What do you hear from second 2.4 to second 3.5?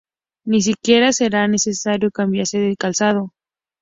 de calzado...""